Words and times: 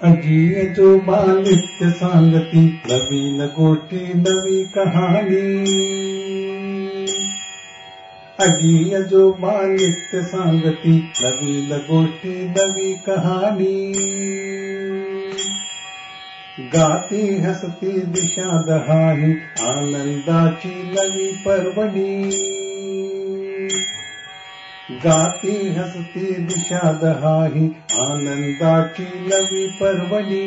अजीय 0.00 0.64
जो 0.76 0.94
नित्य 1.40 1.90
सांगती 1.90 2.60
नवीन 2.90 3.46
गोष्टी 3.46 4.00
नवी 4.14 4.64
कहाणी 4.64 5.38
अजीय 8.40 9.02
जो 9.02 9.28
नित्य 9.42 10.22
सांगती 10.22 10.92
नवीन 11.20 11.72
गोष्टी 11.90 12.34
नवी 12.48 12.92
कहाणी 13.06 13.92
गाती 16.74 17.24
हसती 17.38 18.00
दिशा 18.10 18.62
दहानी 18.62 19.32
आनंदाची 19.62 20.74
नवी 20.90 21.32
पर्वणी 21.46 22.30
गाति 24.90 25.52
हसति 25.76 26.34
दिशा 26.48 26.80
दहा 26.92 27.38
आनन्दा 28.02 28.74
पर्वले 29.80 30.44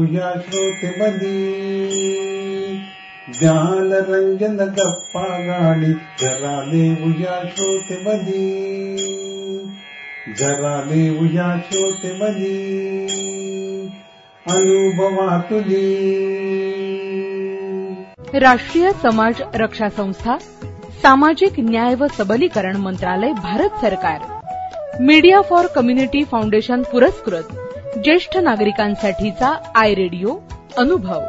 उया 0.00 0.32
श्रोते 0.40 0.90
ज्ञानरञ्जन 3.38 4.58
गप्पागाणि 4.76 5.94
जराले 6.22 6.88
उया 7.06 7.42
श्रोते 7.44 8.02
मजी 8.02 8.44
जराले 10.38 11.08
उया 11.18 11.48
श्रोते 11.70 12.12
मधी 12.18 12.56
अनुभवातुली 14.46 15.86
राष्ट्रीय 18.34 18.90
समाज 18.92 19.42
रक्षा 19.54 19.88
संस्था 19.88 20.36
सामाजिक 21.02 21.54
न्याय 21.58 21.94
व 21.94 22.06
सबलीकरण 22.08 22.76
मंत्रालय 22.76 23.32
भारत 23.32 23.70
सरकार. 23.80 24.20
मीडिया 25.00 25.40
फॉर 25.40 25.66
कम्युनिटी 25.66 26.24
फाउंडेशन 26.24 26.82
पुरस्कृत 26.82 27.48
ज्येष्ठ 28.04 28.36
नागरिकांसाठीचा 28.36 29.48
आय 29.74 29.94
रेडिओ 29.94 30.36
अनुभव. 30.78 31.20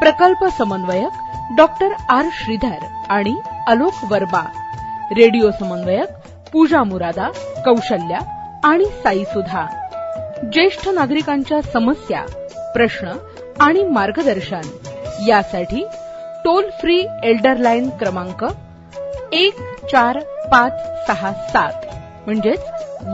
प्रकल्प 0.00 0.44
समन्वयक 0.58 1.54
डॉक्टर 1.56 1.92
आर 2.08 2.24
श्रीधर 2.32 2.84
आणि 3.10 3.34
अलोक 3.68 3.94
वर्बा 4.10 4.42
रेडिओ 5.12 5.50
समन्वयक 5.50 6.08
पूजा 6.52 6.82
मुरादा 6.82 7.28
कौशल्या 7.64 8.18
आणि 8.64 8.84
साई 8.84 9.24
सुधा. 9.24 9.66
ज्येष्ठ 10.52 10.88
नागरिकांच्या 10.88 11.62
समस्या 11.62 12.22
प्रश्न 12.72 13.12
आणि 13.60 13.84
मार्गदर्शन 13.84 14.60
यासाठी 15.28 15.84
टोल 16.44 16.68
फ्री 16.80 16.96
एल्डर 17.22 17.56
लाईन 17.56 17.88
क्रमांक 17.90 18.44
एक 19.32 19.60
चार 19.92 20.18
पाच 20.52 20.72
सहा 21.06 21.32
सात 21.52 21.86
म्हणजेच 22.26 22.64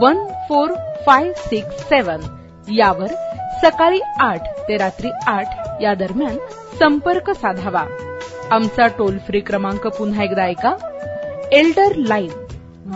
one 0.01 0.23
four 0.49 0.73
five 1.05 1.31
six 1.37 1.83
seven. 1.89 2.21
यावर 2.71 3.13
सकाळी 3.63 3.99
आठ 4.19 4.47
ते 4.67 4.77
रात्री 4.77 5.09
आठ 5.27 5.81
या 5.81 5.93
दरम्यान 5.93 6.37
संपर्क 6.79 7.31
साधावा. 7.31 7.83
आमचा 8.51 8.87
टोल 8.97 9.17
फ्री 9.17 9.39
क्रमांक 9.39 9.87
पुन्हा 9.87 10.23
एकदा 10.23 10.43
ऐका. 10.43 10.75
Elder 11.51 11.95
line 11.97 12.31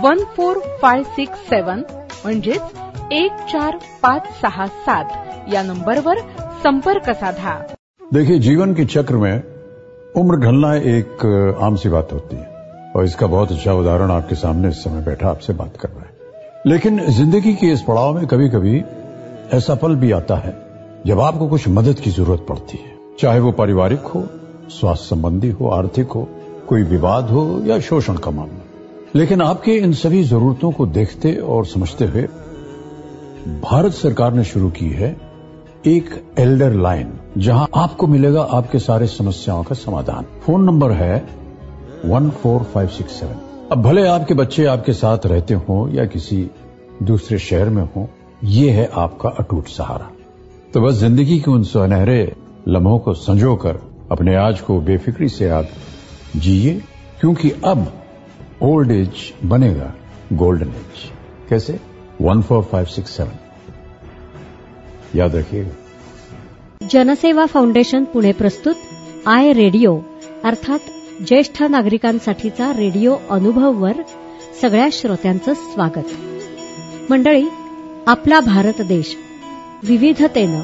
one 0.03 0.23
four 0.38 0.59
five 0.81 1.03
six 1.16 1.50
seven 1.50 1.81
म्हणजेच 2.23 3.11
एक 3.11 3.45
चार 3.52 3.78
पाच 4.03 4.28
सहा 4.42 4.67
सात 4.86 5.53
या 5.53 5.61
नंबरवर 5.64 6.20
संपर्क 6.64 7.09
साधा. 7.09 7.59
देखिए 8.14 8.39
जीवन 8.39 8.73
के 8.73 8.86
चक्र 8.86 9.16
में 9.16 9.56
उम्र 10.16 10.36
ढलना 10.38 10.73
एक 10.75 11.55
आम 11.61 11.75
सी 11.75 11.89
बात 11.89 12.13
होती 12.13 12.36
है। 12.36 12.55
और 12.95 13.05
इसका 13.05 13.27
बहुत 13.27 13.52
अच्छा 13.52 13.73
उदाहरण 13.73 14.11
आपके 14.11 14.36
सामने 14.36 14.69
इस 14.69 14.83
समय 14.83 15.02
बैठा 15.02 15.30
आपसे 15.30 15.53
बात 15.53 15.77
कर 15.77 15.89
रहा 15.89 16.02
है। 16.02 16.16
लेकिन 16.66 16.99
ज़िंदगी 17.08 17.53
के 17.53 17.67
इस 17.67 17.81
पड़ाव 17.81 18.14
में 18.16 18.25
कभी 18.27 18.49
कभी 18.49 18.81
ऐसा 19.53 19.75
पल 19.75 19.95
भी 19.95 20.11
आता 20.11 20.36
है, 20.36 20.55
जब 21.05 21.19
आपको 21.19 21.47
कुछ 21.47 21.67
मदद 21.67 21.99
की 21.99 22.09
ज़रूरत 22.09 22.45
पड़ती 22.49 22.77
है। 22.77 22.95
चाहे 23.20 23.39
वो 23.39 23.52
पारिवारिक 23.52 23.99
हो, 23.99 24.23
स्वास्थ्य 24.70 25.05
संबंधी 25.05 25.49
हो, 25.49 25.67
आर्थिक 25.67 26.11
हो, 26.11 26.27
कोई 26.67 26.83
विवाद 26.83 27.30
हो 27.30 27.61
या 27.65 27.80
शोषण 27.80 28.15
का 28.15 28.32
मामला। 28.32 28.64
लेकिन 29.15 29.42
आपके 29.42 29.76
इन 29.76 29.93
सभी 29.93 30.23
जरूरतों 30.23 30.71
को 30.71 30.86
देखते 30.86 31.36
और 31.36 31.65
समझते 31.65 32.05
हुए 32.05 32.27
भारत 33.61 33.92
सरकार 33.92 34.33
ने 34.33 34.43
शुरू 34.43 34.70
की 34.70 34.89
है 34.89 35.15
एक 35.86 36.10
एल्डर 36.39 36.73
लाइन 36.73 37.11
जहाँ 37.38 37.67
आपको 37.76 38.08
मिलेगा 38.08 38.42
आपके 38.52 38.80
सारे 38.80 39.08
समस्याओं 39.08 39.64
का 39.64 39.76
समाधान। 39.76 40.26
फ़ोन 40.45 40.64
नंबर 40.64 40.92
है 40.92 41.17
one 42.05 42.30
four 42.32 42.64
five 42.64 42.88
six 42.88 43.20
seven 43.20 43.70
अब 43.71 43.82
भले 43.83 44.08
आपके 44.08 44.33
बच्चे 44.33 44.65
आपके 44.65 44.93
साथ 44.93 45.26
रहते 45.26 45.54
हों 45.54 45.89
या 45.89 46.05
किसी 46.05 46.49
दूसरे 47.04 47.38
शहर 47.39 47.70
में 47.70 47.83
हो, 47.86 48.08
ये 48.43 48.70
है 48.71 48.89
आपका 48.95 49.30
अटूट 49.30 49.67
सहारा। 49.67 50.10
तो 50.73 50.82
बस 50.82 50.93
ज़िंदगी 50.93 51.39
के 51.39 51.52
उन 51.52 51.64
सुनहरे 51.64 52.36
लम्हों 52.67 52.99
को 52.99 53.14
संजो 53.14 53.55
कर, 53.55 53.80
अपने 54.11 54.36
आज 54.36 54.61
को 54.61 54.80
बेफिक्री 54.82 55.30
से 55.30 55.49
आप 55.49 55.67
जिए, 56.36 56.73
क्योंकि 57.20 57.52
अब 57.65 57.92
ओल्ड 58.64 58.92
एज 58.92 59.33
बनेगा 59.45 59.94
गोल्डन 60.33 60.70
एज 60.70 61.11
कैसे? 61.49 61.80
One 62.21 62.42
four 62.42 62.64
five 62.64 62.86
six 62.86 63.17
seven 63.17 63.39
याद 65.16 65.36
रखिएगा। 65.36 65.70
जनसेवा 66.92 67.45
फाउंडेशन 67.45 68.04
पुणे 68.04 68.32
प्रस्तुत 68.32 68.76
आय 69.26 69.54
रेडिओ 69.54 70.00
अर्थात 70.44 70.80
ज्येष्ठ 71.28 71.64
नागरिकांसाठीचा 71.64 72.72
रेडिओ 72.72 73.16
अनुभववर 73.30 73.92
सगळ्या 74.62 74.88
श्रोत्यांचं 74.92 75.54
स्वागत. 75.54 76.08
मंडळी 77.12 77.45
आपला 78.08 78.40
भारत 78.40 78.82
देश 78.82 79.16
विविधतेनं 79.84 80.60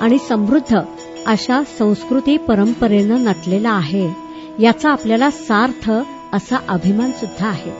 आणि 0.00 0.18
समृद्ध 0.28 0.76
अशा 1.26 1.62
संस्कृती 1.78 2.36
परंपरेनं 2.36 3.24
नटलेला 3.24 3.70
आहे 3.70 4.10
याचा 4.58 4.90
आपल्याला 4.90 5.30
सार्थ 5.30 5.90
असा 6.32 6.56
अभिमान 6.68 7.12
सुद्धा 7.12 7.48
आहे. 7.48 7.70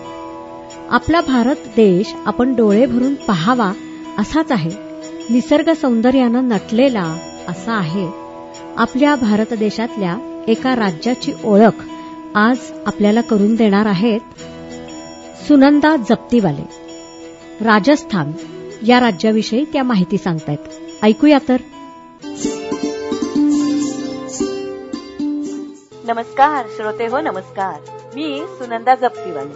आपला 0.91 1.21
भारत 1.21 1.57
देश 1.77 2.15
आपण 2.27 2.55
डोळे 2.55 2.87
भरून 2.87 3.15
पहावा 3.15 3.73
असाच 4.19 4.53
आहे. 4.53 4.88
निसर्ग 5.31 5.73
सौंदर्यानं 5.73 6.45
नटलेला 6.45 7.19
असा 7.49 7.73
आहे. 7.73 8.09
आपल्या 8.77 9.15
भारत 9.15 9.55
देशातल्या 9.55 10.43
एका 10.49 10.77
राज्याची 10.77 11.33
ओळख 11.45 11.85
आज 12.35 12.57
आपल्याला 12.87 13.21
करून 13.21 13.55
देणार 13.55 13.87
आहेत 13.87 14.21
सुनंदा 15.49 15.97
जप्तीवाले. 15.97 16.63
राजस्थान. 17.61 18.33
या 18.87 19.01
राज्याविषयी 19.01 19.65
त्या 19.65 19.83
माहिती 19.83 20.19
सांगतायत. 20.19 20.59
ऐकूया 21.03 21.39
तर. 21.49 21.57
नमस्कार 26.05 26.67
श्रोते 26.77 27.07
हो 27.07 27.21
नमस्कार. 27.21 27.99
मी 28.15 28.43
सुनंदा 28.49 28.95
जप्तीवाले. 28.95 29.55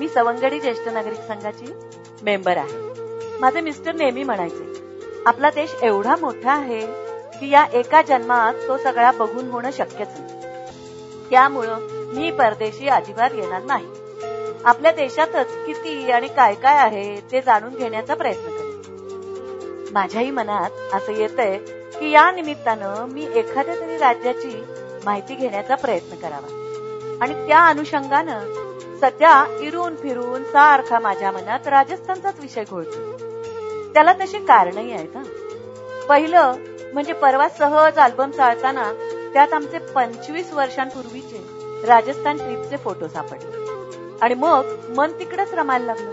मी 0.00 0.08
सवंगडी 0.08 0.60
ज्येष्ठ 0.60 0.88
नागरिक 0.88 1.18
संघाची 1.18 1.72
मेंबर 2.22 2.56
आहे. 2.56 3.02
माझे 3.40 3.60
मिस्टर 3.60 3.94
नेहमी 3.94 4.22
म्हणायचे 4.22 4.71
आपला 5.26 5.50
देश 5.50 5.74
एवढा 5.82 6.16
मोठा 6.16 6.52
आहे 6.52 6.86
की 7.40 7.50
या 7.50 7.66
एका 7.72 8.02
जन्मात 8.02 8.54
तो 8.68 8.78
सगळा 8.78 9.10
बघून 9.10 9.50
होणं 9.50 9.70
शक्यच 9.70 10.08
नाही. 10.18 10.40
त्यामुळं 11.30 11.78
मी 11.90 12.30
परदेशी 12.30 12.88
अजिबात 12.88 13.30
येणार 13.34 13.62
नाही. 13.62 13.86
आपल्या 14.64 14.92
देशातच 14.92 15.46
किती 15.66 16.10
आणि 16.10 16.28
काय 16.28 16.54
काय 16.54 16.76
आहे 16.76 17.20
ते 17.32 17.40
जाणून 17.40 17.74
घेण्याचा 17.74 18.14
प्रयत्न 18.14 18.42
करेन. 18.42 19.88
माझ्याही 19.92 20.30
मनात 20.30 20.94
असं 20.94 21.12
येतंय 21.12 21.58
की 22.00 22.10
या 22.10 22.30
निमित्तानं 22.30 23.06
मी 23.06 23.28
एखाद्या 23.34 23.74
तरी 23.74 23.98
राज्याची 23.98 24.64
माहिती 25.04 25.34
घेण्याचा 25.34 25.74
प्रयत्न 25.74 26.16
करावा. 26.16 26.58
आणि 27.20 27.46
त्या 27.46 27.66
अनुषंगानं 27.66 28.38
सध्या 29.00 29.58
इरून 29.60 29.96
फिरून 29.96 30.44
सारखा 30.44 30.98
माझ्या 30.98 31.30
मनात 31.30 31.68
राजस्थानचाच 31.68 32.40
विषय 32.40 32.64
घोळतो. 32.70 33.11
त्याला 33.94 34.12
तशी 34.12 34.38
कारणही 34.38 34.92
आहेत 34.92 35.16
पहिलं 36.08 36.54
म्हणजे 36.92 37.12
परवा 37.12 37.48
सहज 37.48 37.98
अल्बम 37.98 38.30
चालताना 38.30 38.92
त्यात 39.32 39.52
आमचे 39.52 39.78
पंचवीस 39.78 40.52
वर्षांपूर्वीचे 40.52 41.40
राजस्थान 41.86 42.36
ट्रिपचे 42.36 42.76
फोटो 42.76 43.08
सापडले. 43.08 43.62
आणि 44.22 44.34
मग 44.34 44.66
मन 44.96 45.10
तिकडेच 45.18 45.54
रमायला 45.54 45.84
लागलं. 45.84 46.12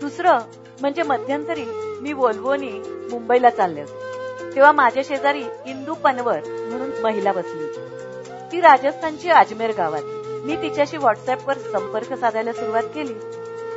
दुसरं 0.00 0.38
म्हणजे 0.80 1.02
मध्यंतरी 1.02 1.64
मी 2.00 2.12
वोल्वोनी 2.12 2.70
मुंबईला 3.10 3.50
चालले 3.50 3.80
होते. 3.80 4.54
तेव्हा 4.54 4.72
माझ्या 4.72 5.02
शेजारी 5.02 5.44
इंदू 5.66 5.94
पनवर 5.94 6.38
म्हणून 6.44 6.90
महिला 7.02 7.32
बसली 7.32 7.62
होती. 7.64 7.88
ती 8.52 8.60
राजस्थानची 8.60 9.30
अजमेर 9.30 9.72
गावात 9.76 10.02
मी 10.44 10.56
तिच्याशी 10.56 10.96
व्हॉट्सअपवर 10.96 11.58
संपर्क 11.58 12.12
साधायला 12.12 12.52
सुरुवात 12.52 12.82
केली. 12.82 13.14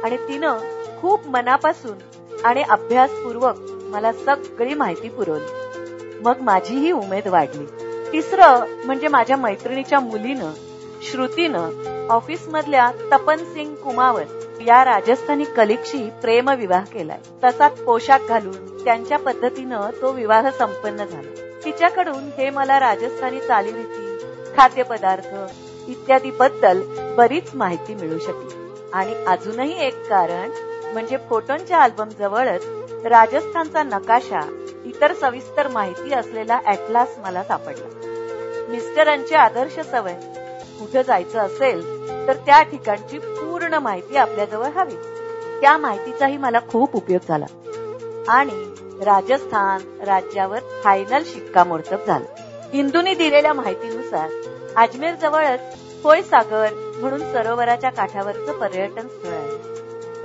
आणि 0.03 0.18
तिनं 0.18 0.57
खूप 1.01 1.27
मनापासून 1.27 1.97
आणि 2.45 2.63
अभ्यासपूर्वक 2.63 3.56
मला 3.83 4.12
सगळी 4.13 4.74
माहिती 4.74 5.09
पुरवली. 5.09 5.80
मग 6.21 6.42
माझीही 6.42 6.92
उमेद 6.92 7.27
वाढली. 7.27 7.65
तिसरं 8.12 8.59
म्हणजे 8.86 9.07
माझ्या 9.07 9.38
मैत्रिणीच्या 9.38 10.00
मुलीनं 10.00 10.51
श्रुतीनं 11.01 11.69
ऑफिस 12.09 12.47
मधल्या 12.47 12.92
तपन 13.12 13.38
सिंग 13.38 13.75
कुमावत 13.75 14.62
या 14.68 14.86
राजस्थानी 14.86 15.44
कलिकशी 15.44 16.09
प्रेम 16.21 16.50
विवाह 16.50 16.86
केलाय. 16.86 17.19
तसाच 17.44 17.71
पोशाख 17.71 18.19
घालून 18.30 18.83
त्यांच्या 18.83 19.19
पद्धतीनं 19.19 19.89
तो 20.01 20.12
विवाह 20.12 20.50
संपन्न 20.50 20.97
झाला. 20.97 21.51
तिच्याकडून 21.65 22.30
हे 22.38 22.50
मला 22.50 22.80
राजस्थानी 22.80 23.39
चालीरीती 23.39 24.18
खाद्यपदार्थ 24.57 25.36
इत्यादी 25.89 26.31
बद्दल 26.31 26.81
बरीच 27.18 27.56
माहिती 27.56 27.95
मिळू 27.95 28.19
शकली. 28.19 28.71
आणि 28.94 29.13
अजूनही 29.27 29.86
एक 29.86 30.09
कारण 30.09 30.51
म्हणजे 30.95 31.18
फोटोंच्या 31.30 31.80
अल्बम 31.81 32.09
जवळच 32.09 32.65
राजस्थानचा 33.06 33.83
नकाशा 33.83 34.63
इतर 34.86 35.13
सविस्तर 35.13 35.68
माहिती 35.68 36.13
असलेला 36.13 36.59
ऍटलास 36.65 37.07
मला 37.18 37.44
सापडला. 37.44 37.88
मिस्टरांची 38.69 39.36
आदर्श 39.36 39.80
सवय. 39.80 40.13
कुठं 40.80 41.01
जायचं 41.01 41.39
असेल 41.39 42.07
तर 42.27 42.33
त्या 42.33 42.62
ठिकाणची 42.62 43.19
पूर्ण 43.19 43.74
माहिती 43.74 44.18
आपल्याजवळ 44.18 44.65
हवी. 44.65 44.95
त्या 45.62 45.77
माहितीचाही 45.77 46.38
मला 46.38 46.59
खूप 46.69 46.95
उपयोग 46.95 47.21
झाला. 47.27 47.45
आणि 48.27 48.65
राजस्थान 49.06 50.01
राज्यावर 50.01 50.59
फायनल 50.83 51.24
शिक्कामोर्तब 51.25 52.06
झालं. 52.07 52.25
हिंदूंनी 52.74 53.15
दिलेल्या 53.15 53.53
माहितीनुसार 53.53 54.30
अजमेर 54.75 55.15
जवळच 55.15 55.59
होय 56.03 56.21
सागर 56.21 56.69
म्हणून 56.74 57.19
सरोवराच्या 57.19 57.89
काठावरचं 57.89 58.59
पर्यटन 58.59 59.07
स्थळ 59.07 59.30
आहे. 59.30 59.44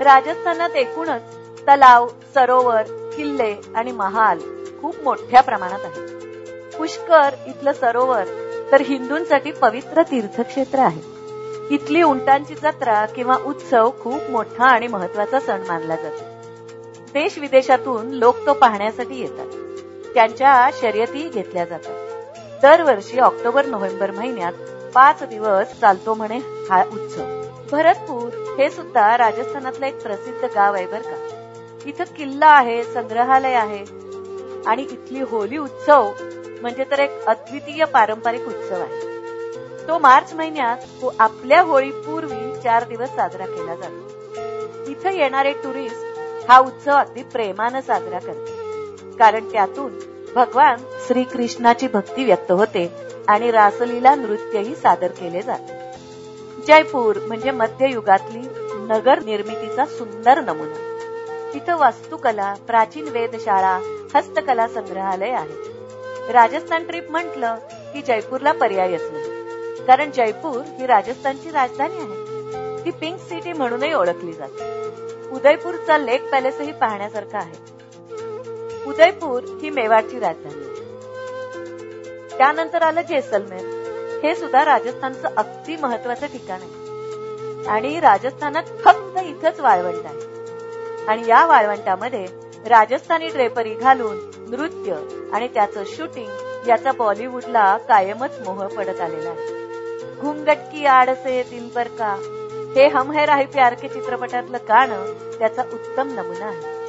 राजस्थानात 0.00 0.70
एकूणच 0.70 1.20
तलाव 1.68 2.08
सरोवर 2.34 2.82
किल्ले 3.16 3.56
आणि 3.74 3.92
महाल 3.92 4.38
खूप 4.80 4.94
मोठ्या 5.04 5.40
प्रमाणात 5.40 5.78
आहेत. 5.84 6.08
पुष्कर 6.78 7.30
इथलं 7.46 7.72
सरोवर 7.72 8.24
तर 8.72 8.80
हिंदूंसाठी 8.80 9.50
पवित्र 9.50 10.02
तीर्थक्षेत्र 10.02 10.78
आहे. 10.78 11.00
इथली 11.70 12.02
उंटांची 12.02 12.54
जत्रा 12.54 13.06
किंवा 13.06 13.36
उत्सव 13.46 13.90
खूप 14.00 14.30
मोठा 14.30 14.66
आणि 14.66 14.86
महत्त्वाचा 14.86 15.40
सण 15.40 15.60
मानला 15.68 15.96
जातो. 15.96 16.24
देश 17.14 17.38
विदेशातून 17.38 18.10
लोक 18.10 18.46
तो 18.46 18.52
पाहण्यासाठी 18.52 19.20
येतात. 19.20 19.46
त्यांच्या 20.14 20.70
शर्यतीही 20.80 21.28
घेतल्या 21.28 21.64
जातात. 21.64 21.92
दरवर्षी 22.62 23.18
ऑक्टोबर 23.18 23.66
नोव्हेंबर 23.66 24.10
महिन्यात 24.10 24.52
पाच 24.94 25.22
दिवस 25.22 25.80
चालतो 25.80 26.14
म्हणे 26.14 26.38
हा 26.38 26.84
उत्सव. 26.84 27.40
भरतपूर 27.72 28.39
हे 28.58 28.68
सुद्धा 28.70 29.16
राजस्थानातलं 29.18 29.86
एक 29.86 30.02
प्रसिद्ध 30.02 30.48
गाव 30.54 30.74
आहे 30.74 30.86
बर 30.86 31.02
का. 31.02 31.16
इथं 31.86 32.04
किल्ला 32.16 32.46
आहे 32.46 32.82
संग्रहालय 32.84 33.54
आहे 33.54 33.84
आणि 34.66 34.82
इथली 34.82 35.20
होली 35.20 35.58
उत्सव 35.58 36.10
म्हणजे 36.60 36.84
तर 36.90 36.98
एक 36.98 37.24
अद्वितीय 37.26 37.84
पारंपरिक 37.84 38.48
उत्सव 38.48 38.74
आहे. 38.74 39.08
तो 39.88 39.98
मार्च 39.98 40.32
महिन्यात 40.34 41.04
आपल्या 41.18 41.60
होळी 41.62 41.90
पूर्वी 41.90 42.60
चार 42.62 42.84
दिवस 42.84 43.08
साजरा 43.08 43.46
केला 43.46 43.74
जातो. 43.74 44.90
इथं 44.90 45.10
येणारे 45.10 45.52
टुरिस्ट 45.52 46.50
हा 46.50 46.58
उत्सव 46.58 46.92
अगदी 46.92 47.22
प्रेमानं 47.22 47.80
साजरा 47.80 48.18
करते 48.18 49.16
कारण 49.16 49.50
त्यातून 49.52 49.98
भगवान 50.34 50.76
श्रीकृष्णाची 51.06 51.88
भक्ती 51.88 52.24
व्यक्त 52.24 52.50
होते 52.52 52.90
आणि 53.28 53.50
रासलीला 53.50 54.14
नृत्यही 54.14 54.74
सादर 54.74 55.10
केले 55.10 55.42
जाते. 55.42 55.79
जयपूर 56.66 57.18
म्हणजे 57.18 57.50
मध्ययुगातली 57.50 58.48
नगर 58.72 59.22
निर्मितीचा 59.22 59.86
सुंदर 59.86 60.40
नमुना. 60.40 60.86
तिथं 61.54 61.76
वास्तुकला 61.76 62.54
प्राचीन 62.66 63.08
वेधशाळा 63.08 63.80
हस्तकला 64.14 64.68
संग्रहालय 64.68 65.30
आहे. 65.30 65.56
राजस्थान 66.32 66.84
ट्रिप 66.84 67.10
म्हटलं 67.10 67.54
की 67.92 68.02
जयपूरला 68.02 68.52
पर्यायच 68.52 69.02
नाही. 69.12 69.40
कारण 69.86 70.10
जयपूर 70.10 70.60
ही 70.78 70.86
राजस्थानची 70.86 71.50
राजधानी 71.50 71.96
आहे. 71.96 72.84
ती 72.84 72.90
पिंक 72.90 73.18
सिटी 73.18 73.52
म्हणूनही 73.52 73.92
ओळखली 73.92 74.32
जाते. 74.32 74.90
उदयपूरचा 75.30 75.98
लेक 75.98 76.32
पॅलेसही 76.32 76.72
पाहण्यासारखा 76.72 77.38
आहे. 77.38 77.56
उदयपूर 78.86 79.42
ही 79.62 79.70
मेवाडची 79.70 80.18
राजधानी 80.18 80.64
त्यानंतर 82.38 82.82
आलं 82.82 83.00
जैसलमेर. 83.00 83.79
हे 84.22 84.34
सुद्धा 84.34 84.64
राजस्थानचं 84.64 85.28
अगदी 85.36 85.76
महत्वाचं 85.76 86.26
ठिकाण 86.26 86.60
आहे. 86.62 87.68
आणि 87.68 88.00
राजस्थानात 88.00 88.62
फक्त 88.84 89.18
इथंच 89.22 89.60
वाळवंट 89.60 90.04
आहे. 90.04 90.30
आणि 91.06 91.22
या 91.28 91.46
वाळवंटामध्ये 91.46 92.26
राजस्थानी 92.66 93.28
ड्रेपरी 93.28 93.74
घालून 93.74 94.30
नृत्य 94.48 94.96
आणि 95.32 95.48
त्याचं 95.48 95.82
शूटिंग 95.86 96.30
याचा 96.68 96.92
बॉलिवूडला 96.92 97.76
कायमच 97.76 98.30
मोह 98.46 98.66
पडत 98.66 99.00
आलेला 99.00 99.30
आहे. 99.30 99.60
घुंगटकी 100.20 100.86
आडसे 100.86 101.70
पर 101.74 101.88
का? 101.88 102.36
हे 102.74 102.86
हम 102.86 103.10
है 103.10 103.26
राही 103.26 103.46
प्यार 103.46 103.74
के 103.74 103.88
चित्रपटातलं 103.88 104.58
गाणं 104.68 105.06
त्याचा 105.38 105.62
उत्तम 105.72 106.08
नमुना 106.08 106.46
आहे. 106.46 106.80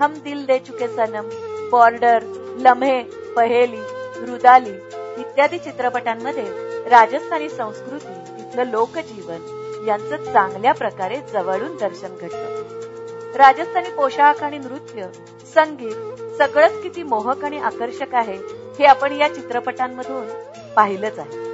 हम 0.00 0.14
दिल 0.24 0.46
दे 0.46 0.58
चुके 0.58 0.88
सनम 0.88 1.28
बॉर्डर 1.70 2.18
लम्हे 2.58 3.02
पहेली 3.36 3.80
रुदाली 4.26 4.72
इत्यादी 5.20 5.58
चित्रपटांमध्ये 5.58 6.44
राजस्थानी 6.88 7.48
संस्कृती 7.48 8.14
तिथलं 8.36 8.70
लोकजीवन 8.70 9.84
यांचं 9.88 10.32
चांगल्या 10.32 10.72
प्रकारे 10.72 11.16
जवळून 11.32 11.76
दर्शन 11.76 12.16
घडलं 12.20 13.36
राजस्थानी 13.36 13.90
पोशाख 13.90 14.42
आणि 14.42 14.58
नृत्य 14.58 15.06
संगीत 15.54 16.22
सगळंच 16.38 16.82
किती 16.82 17.02
मोहक 17.02 17.44
आणि 17.44 17.58
आकर्षक 17.58 18.14
आहे 18.14 18.36
हे 18.78 18.84
आपण 18.84 19.12
या 19.12 19.34
चित्रपटांमधून 19.34 20.28
पाहिलंच 20.76 21.18
आहे. 21.18 21.46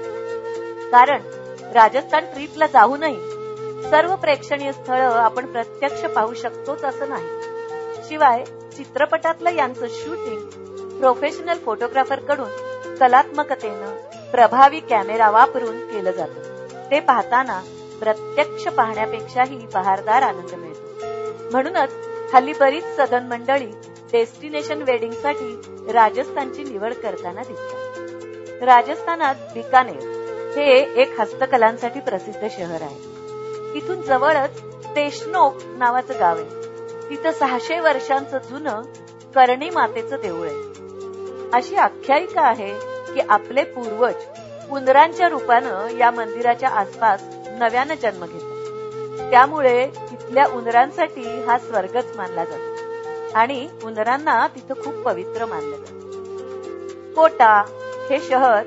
कारण 0.91 1.23
राजस्थान 1.75 2.25
ट्रीपला 2.25 2.67
जाऊ 2.67 2.97
नये 2.97 3.91
सर्व 3.91 4.15
प्रेक्षणीय 4.17 4.73
स्थळ 4.73 5.01
आपण 5.01 5.47
प्रत्यक्ष 5.47 6.05
पाहू 6.05 6.35
शकतोच 6.35 6.85
असं 6.85 7.09
नाही. 7.09 7.27
शिवाय 8.09 8.45
चित्रपटातलं 8.77 9.51
यांचं 9.51 9.87
शूटिंग 9.91 10.41
प्रोफेशनल 10.99 11.59
फोटोग्राफरकडून 11.59 12.49
कलात्मकतेनं 13.01 13.97
प्रभावी 14.31 14.81
कॅमेरा 14.81 15.31
वापरून 15.31 15.81
केलं 15.81 16.11
जातं. 16.11 16.67
ते 16.91 17.01
पाहताना 17.01 17.61
प्रत्यक्ष 18.01 18.69
पाहण्यापेक्षाही 18.69 19.67
बहारदार 19.75 20.23
आनंद 20.23 20.55
मिळतो. 20.55 21.05
म्हणूनच 21.51 21.91
हल्ली 22.35 22.53
बरीच 22.61 22.85
सदन 22.97 23.27
मंडळी 23.27 23.67
डेस्टिनेशन 24.13 24.83
वेडिंगसाठी 24.83 25.61
राजस्थानची 25.93 26.65
निवड 26.65 26.95
करताना 26.95 27.43
दिसतात. 27.43 27.99
राजस्थानात 28.63 29.35
बिकानेर 29.55 29.97
हे 30.57 30.79
एक 31.03 31.21
हस्तकलांसाठी 31.21 32.01
प्रसिद्ध 32.01 32.49
शहर 32.57 32.83
आहे. 32.83 33.15
तिथून 33.75 34.03
जवळच 34.03 34.63
तेशनोक 34.97 35.55
नावाचं 35.65 36.15
गाव 36.21 36.37
आहे. 36.37 36.49
तिथं 37.11 37.33
सहाशे 37.33 37.81
वर्षांचं 37.81 38.39
जुनं 38.39 38.83
करणी 39.35 39.71
मातेचं 39.71 40.17
देऊळ 40.23 40.47
आहे. 40.47 40.74
अशी 41.55 41.77
आख्यायिका 41.77 42.43
आहे 42.43 42.71
की 43.15 43.21
आपले 43.21 43.65
पूर्वज 43.65 44.15
उंदरांच्या 44.71 45.29
रूपानं 45.29 45.89
या 45.89 46.11
मंदिराच्या 46.11 46.69
आसपास 46.69 47.23
नव्यानं 47.47 47.95
जन्म 47.95 48.25
घेतात. 48.25 49.31
त्यामुळे 49.31 49.87
तिथल्या 50.11 50.47
उंदरांसाठी 50.47 51.43
हा 51.43 51.59
स्वर्गच 51.59 52.17
मानला 52.17 52.45
जातो. 52.45 53.39
आणि 53.39 53.69
उंदरांना 53.85 54.47
तिथं 54.47 54.75
खूप 54.75 54.95
पवित्र 54.95 55.47
मानलं 55.47 55.77
जात. 55.77 57.15
कोटा 57.15 57.65
हे 58.11 58.21
शहर 58.21 58.63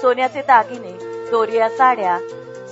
सोन्याचे 0.00 0.40
दागिने 0.40 0.92
दोरिया 1.30 1.68
साड्या 1.68 2.18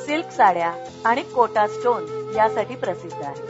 सिल्क 0.06 0.30
साड्या 0.30 0.72
आणि 1.04 1.22
कोटा 1.22 1.66
स्टोन 1.66 2.32
यासाठी 2.36 2.74
प्रसिद्ध 2.74 3.24
आहे. 3.24 3.42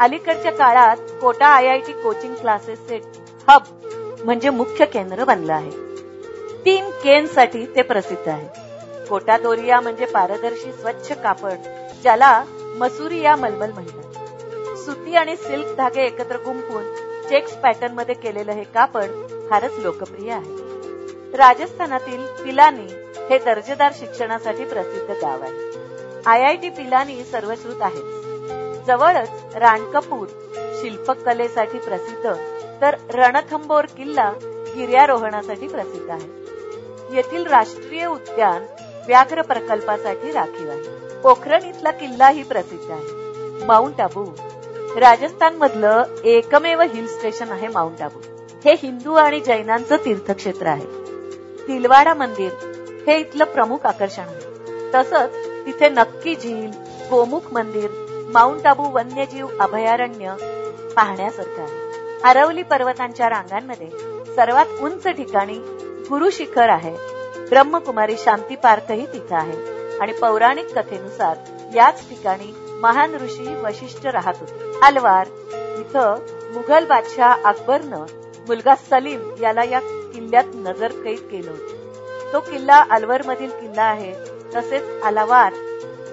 अलीकडच्या 0.00 0.52
काळात 0.52 0.96
Kota 1.20 1.46
I 1.46 1.66
I 1.66 1.78
T 1.78 1.92
coaching 1.92 2.34
क्लासेसचे 2.34 3.00
हब 3.48 3.62
म्हणजे 4.24 4.50
मुख्य 4.50 4.86
केंद्र 4.86 5.24
बनलं 5.24 5.52
आहे. 5.52 5.70
तीन 6.64 6.90
केन 6.90 7.26
साठी 7.26 7.66
ते 7.66 7.82
प्रसिद्ध 7.82 8.28
आहे. 8.28 8.48
कोटा 9.06 9.38
दोरिया 9.38 9.80
म्हणजे 9.80 10.06
पारदर्शी 10.06 10.72
स्वच्छ 10.72 11.12
कापड 11.12 11.56
ज्याला 12.02 12.44
मसुरिया 12.76 13.36
मलमल 13.36 13.70
म्हणतात. 13.70 14.78
सुती 14.78 15.16
आणि 15.16 15.36
सिल्क 15.36 15.66
धागे 15.76 16.02
एकत्र 16.02 16.36
गुंपून 16.36 16.82
चेक्स 17.28 17.52
पॅटर्नमध्ये 17.52 18.14
केलेलं 18.14 18.52
हे 18.52 18.64
कापड 18.64 19.06
फारच 19.50 19.72
लोकप्रिय 19.78 20.32
आहे. 20.32 20.60
राजस्थानातील 21.36 22.26
पिलानी 22.26 22.86
हे 23.30 23.38
दर्जेदार 23.38 23.92
शिक्षणासाठी 23.98 24.64
प्रसिद्ध 24.64 25.10
गाव 25.10 25.42
आहे. 25.42 25.70
आय 26.26 26.42
आय 26.42 26.56
टी 26.56 26.68
पिलानी 26.68 27.24
सर्वश्रुत 27.24 27.82
आहे. 27.82 28.20
जवळच 28.84 29.56
रानकपूर 29.56 30.26
शिल्पकलेसाठी 30.82 31.78
प्रसिद्ध 31.78 32.32
तर 32.80 32.96
रणथंबोर 33.14 33.84
किल्ला 33.84 34.32
गिर्यारोहणासाठी 34.76 35.68
प्रसिद्ध 35.68 36.10
आहे. 36.10 36.40
येथील 37.16 37.46
राष्ट्रीय 37.46 38.06
उद्यान 38.06 38.62
व्याघ्र 39.06 39.42
प्रकल्पासाठी 39.42 40.32
राखीव 40.32 40.70
आहे. 40.70 40.82
पोखरण 41.22 41.62
इथला 41.62 41.90
किल्लाही 41.90 42.42
प्रसिद्ध 42.42 42.90
आहे. 42.90 43.20
माउंट 43.64 44.00
आबू. 44.00 44.24
राजस्थान 45.00 45.56
मधलं 45.56 46.02
एकमेव 46.24 46.80
हिल 46.80 47.06
स्टेशन 47.06 47.50
आहे 47.50 47.68
माउंट 47.68 48.02
आबू. 48.02 48.18
हे 48.64 48.72
हिंदू 48.72 49.14
आणि 49.14 49.40
जैनांचं 49.40 49.96
तीर्थक्षेत्र 49.96 50.66
आहे. 50.66 50.86
तिलवाडा 51.68 52.14
मंदिर 52.14 52.52
हे 53.06 53.18
इथलं 53.18 53.44
प्रमुख 53.44 53.86
आकर्षण 53.86 54.22
आहे. 54.22 54.40
तसंच 54.94 55.30
तिथे 55.66 55.88
नक्की 55.88 56.36
झील 56.36 56.70
गोमुख 57.10 57.52
मंदिर 57.52 57.90
माउंट 58.32 58.66
आबू 58.66 58.82
वन्यजीव 58.82 59.46
अभयारण्य 59.60 60.34
पाहण्यासारखं 60.96 61.62
आहे. 61.62 61.79
अरवली 62.24 62.62
पर्वतांच्या 62.62 63.28
रांगांमध्ये 63.30 63.90
सर्वात 64.34 64.66
उंच 64.80 65.08
ठिकाणी 65.08 65.54
गुरु 66.08 66.30
शिखर 66.30 66.68
आहे. 66.68 66.96
ब्रह्मकुमारी 67.48 68.16
शांती 68.18 68.56
पार्कही 68.56 69.06
तिथं 69.06 69.36
आहे. 69.36 69.80
आणि 69.98 70.12
पौराणिक 70.12 70.78
कथेनुसार 70.78 71.36
याच 71.74 72.08
ठिकाणी 72.08 72.54
महान 72.82 73.14
ऋषी 73.14 73.54
वशिष्ठ 73.54 74.06
राहत 74.06 74.34
होते. 74.40 74.80
अलवार 74.82 75.26
इथं 75.78 76.14
मुघल 76.54 76.86
बादशाह 76.86 77.42
अकबरनं 77.44 78.04
मुलगा 78.48 78.74
सलीम 78.74 79.34
याला 79.40 79.64
या 79.64 79.80
किल्ल्यात 80.14 80.44
नजर 80.54 80.92
कैद 80.92 81.18
केलं 81.18 81.50
होतं. 81.50 81.92
तो 82.32 82.40
किल्ला 82.40 82.84
अलवर 82.90 83.22
मधील 83.26 83.50
किल्ला 83.50 83.82
आहे. 83.82 84.12
तसेच 84.56 85.02
अलवार 85.02 85.52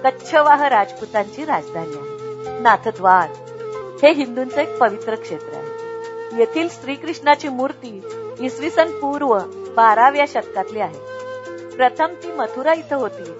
कच्छवाह 0.04 0.68
राजपुतांची 0.68 1.44
राजधानी 1.44 1.96
आहे. 1.96 2.18
नाथद्वार 2.58 3.28
हे 4.02 4.12
हिंदूंचं 4.12 4.60
एक 4.60 4.78
पवित्र 4.78 5.14
क्षेत्र 5.14 5.54
आहे. 5.54 5.57
येथील 6.38 6.68
श्रीकृष्णाची 6.68 7.48
मूर्ती 7.48 8.02
इसवी 8.40 8.70
सन 8.70 8.90
पूर्व 8.90 9.38
बाराव्या 9.76 10.24
शतकातली 10.28 10.80
आहे. 10.80 10.98
प्रथम 11.76 12.06
ती 12.06 12.32
मथुरा 12.32 12.72
इथं 12.72 12.96
होती. 12.96 13.32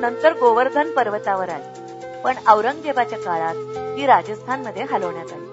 नंतर 0.00 0.32
गोवर्धन 0.32 0.90
पर्वतावर 0.90 1.48
आली. 1.48 1.86
पण 2.24 2.34
औरंगजेबाच्या 2.48 3.18
काळात 3.18 3.54
ती 3.96 4.06
राजस्थानमध्ये 4.06 4.82
हलवण्यात 4.82 5.32
आली. 5.32 5.46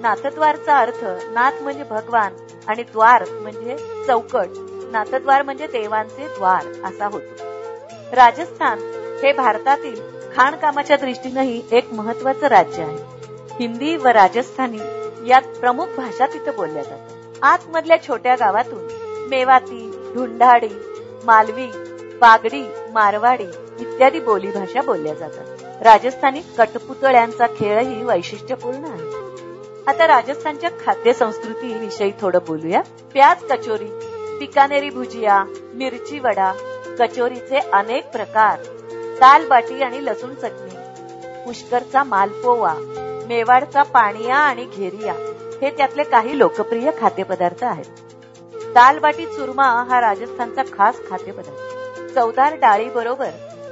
नाथद्वारचा 0.00 0.78
अर्थ 0.78 1.04
नाथ 1.30 1.52
म्हणजे 1.60 1.84
भगवान 1.84 2.32
आणि 2.68 2.82
द्वार 2.82 3.24
म्हणजे 3.30 3.76
चौकट. 4.06 4.46
नाथद्वार 4.92 5.42
म्हणजे 5.42 5.66
देवांचे 5.66 6.26
द्वार 6.26 6.66
असा 6.84 7.06
होतो. 7.06 7.44
राजस्थान 8.12 8.78
हे 9.22 9.32
भारतातील 9.32 10.00
खाणकामाच्या 10.36 10.96
दृष्टीनंही 10.96 11.62
एक 11.72 11.92
महत्वाचं 11.92 12.46
राज्य 12.46 12.82
आहे. 12.82 12.98
हिंदी 13.60 13.96
व 13.96 14.08
राजस्थानी 14.08 14.78
यात 15.28 15.42
प्रमुख 15.60 15.86
भाषा 15.96 16.26
तिथं 16.26 16.56
बोलल्या 16.56 16.82
जातात. 16.82 17.38
आतमधल्या 17.42 17.96
छोट्या 18.02 18.34
गावातून 18.34 18.86
मेवाती 19.28 19.90
ढुंढाडी 20.14 20.68
मालवी 21.24 21.66
बागडी 22.20 22.62
मारवाडी 22.92 23.44
इत्यादी 23.80 24.20
बोलीभाषा 24.20 24.82
बोलल्या 24.82 25.14
जातात. 25.14 25.62
राजस्थानी 25.82 26.40
कटपुतळ्यांचा 26.58 27.46
खेळही 27.46 28.02
वैशिष्ट्यपूर्ण 28.02 28.84
आहे. 28.84 29.20
आता 29.86 30.06
राजस्थानच्या 30.06 30.70
खाद्य 30.86 31.12
संस्कृती 31.12 31.72
विषयी 31.74 32.12
थोडं 32.20 32.38
बोलूया. 32.46 32.80
प्याज 33.12 33.44
कचोरी 33.50 33.88
पिकानेरी 34.40 34.90
भुजिया 34.90 35.42
मिरची 35.74 36.18
वडा 36.18 36.52
कचोरीचे 36.98 37.58
अनेक 37.72 38.10
प्रकार 38.10 38.62
दाल 39.20 39.46
बाटी 39.48 39.82
आणि 39.82 40.04
लसूण 40.04 40.34
चटणी 40.34 40.76
पुष्करचा 41.44 42.02
मालपोवा 42.04 42.74
मेवाडचा 43.28 43.82
पाणिया 43.82 44.36
आणि 44.36 44.64
घेरिया 44.76 45.12
हे 45.62 45.70
त्यातले 45.70 46.02
काही 46.02 46.38
लोकप्रिय 46.38 46.90
खाद्यपदार्थ 47.00 47.64
आहेत. 47.64 47.84
दालबाटी 48.74 49.26
चुरमा 49.26 49.84
हा 49.88 50.00
राजस्थानचा 50.00 50.62
खास 50.72 51.00
खाद्यपदार्थ. 51.10 52.14
चवदार 52.14 52.54
डाळी 52.54 52.88
बरोबर 52.88 53.30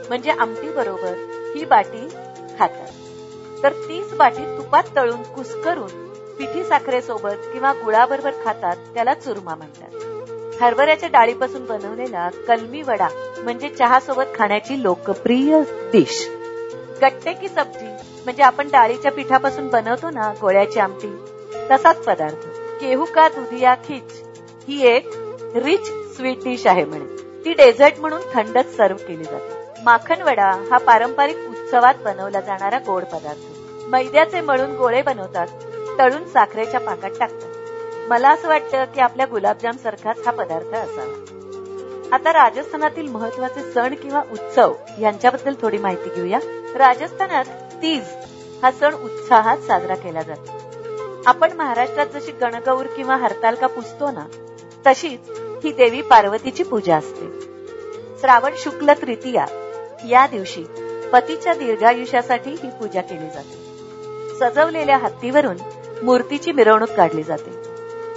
म्हणजे 0.09 0.31
आमटी 0.31 0.69
बरोबर 0.69 1.13
ही 1.57 1.65
बाटी 1.65 2.09
खातात. 2.59 2.89
तर 3.63 3.73
तीच 3.73 4.15
बाटी 4.15 4.45
तुपात 4.59 4.83
तळून 4.97 5.23
कुसकरून 5.23 6.09
पिठी 6.39 6.65
साखरेसोबत 6.65 7.49
किंवा 7.53 7.73
गुळाबरोबर 7.73 8.31
खातात 8.45 8.77
त्याला 8.95 9.15
चुरमा 9.15 9.55
म्हणतात. 9.55 10.63
हरभऱ्याच्या 10.63 11.09
डाळीपासून 11.09 11.65
बनवलेला 11.65 12.29
कलमी 12.49 12.83
वडा 12.83 13.09
म्हणजे 13.39 13.69
चहा 13.69 14.01
सोबत 14.01 14.35
खाण्याची 14.35 14.83
लोकप्रिय 14.83 15.61
डिश. 15.93 16.29
गट्टे 17.03 17.33
की 17.33 17.49
सब्जी 17.49 17.90
म्हणजे 18.25 18.43
आपण 18.43 18.69
डाळीच्या 18.73 19.13
पिठापासून 19.13 19.69
बनवतो 19.69 20.11
ना 20.11 20.33
गोळ्याची 20.41 20.81
आमटी 20.81 21.09
तसाच 21.71 21.97
पदार्थ. 21.97 22.47
केहू 22.81 23.05
का 23.05 23.29
दुधिया 23.29 23.75
खिच? 23.75 24.23
ही 24.69 24.87
एक 24.87 25.11
रिच 25.57 25.87
स्वीट 26.17 26.39
डिश 26.45 26.67
आहे 26.67 26.85
म्हणे. 26.85 27.05
ती 27.45 27.53
डेझर्ट 27.53 28.01
म्हणून 28.01 28.21
थंडच 28.35 28.77
सर्व 28.77 28.97
केली 28.97 29.25
जाते. 29.25 29.83
माखनवडा 29.85 30.67
हा 30.71 30.79
पारंपरिक 30.79 31.37
उत्सवात 31.37 31.95
बनवला 32.05 32.41
जाणारा 32.41 32.79
गोड 32.79 33.05
पदार्थ. 33.05 33.39
मैद्याचे 33.87 34.41
मळून 34.41 34.77
गोळे 34.77 35.03
बनवतात 35.03 35.47
तळून 35.99 36.25
साखरेच्या 36.25 36.81
पाकात 36.81 37.11
टाकतात. 37.21 37.49
मला 38.09 38.31
असं 38.31 38.49
वाटतं 38.49 38.85
की 38.85 39.01
आपल्या 39.01 39.27
गुलाबजाम 39.27 39.77
सारखाच 39.77 40.19
हा 40.27 40.31
पदार्थ 40.33 40.75
असावा. 40.75 41.37
आता 42.13 42.33
राजस्थानातील 42.33 43.09
महत्त्वाचे 43.09 43.73
सण 43.73 43.95
किंवा 43.95 44.23
उत्सव 44.33 44.75
यांच्याबद्दल 45.01 45.55
थोडी 45.63 45.79
माहिती 45.79 46.11
घेऊया. 46.15 46.39
राजस्थानात 46.75 47.45
तीज 47.83 48.03
हा 48.63 48.71
सण 48.71 48.95
उत्साहात 48.95 49.59
साजरा 49.59 49.95
केला 49.95 50.23
जातो. 50.23 50.53
आपण 51.27 51.53
महाराष्ट्रात 51.53 52.07
जशी 52.07 52.33
गणगौर 52.33 52.87
किंवा 52.87 53.17
हरतालका 53.17 53.67
पुजतो 53.67 54.11
ना 54.11 54.27
तशीच 54.87 55.31
ही 55.65 55.73
देवी 55.73 56.03
पार्वतीची 56.03 56.63
पूजा 56.63 56.97
असते. 56.97 57.41
श्रावण 58.21 58.53
शुक्ल 58.57 58.93
तृतीया 59.03 59.47
या 60.09 60.27
दिवशी 60.27 60.65
पतीच्या 61.13 61.55
दीर्घायुष्यासाठी 61.55 62.51
ही 62.51 62.71
पूजा 62.71 63.01
केली 63.01 63.29
जाते. 63.31 63.59
सजवलेल्या 64.41 64.97
हत्तीवरून 64.97 65.57
मूर्तीची 66.03 66.53
मिरवणूक 66.53 66.91
काढली 66.91 67.23
जाते. 67.23 67.51